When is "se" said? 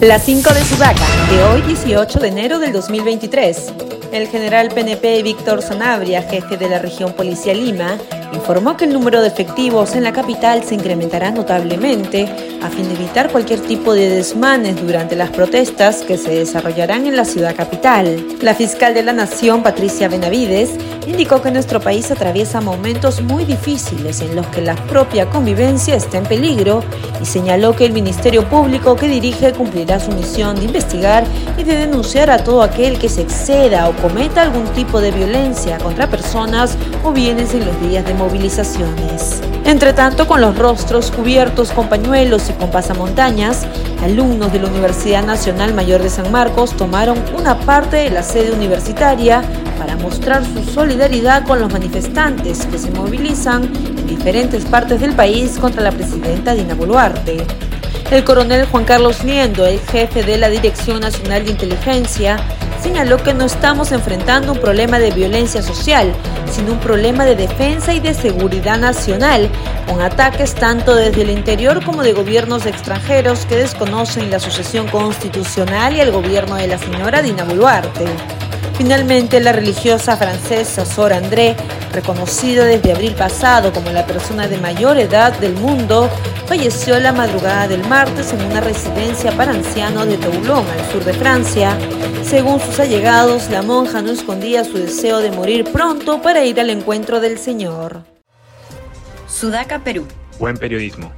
10.64-10.74, 16.16-16.30, 33.08-33.22, 52.78-52.90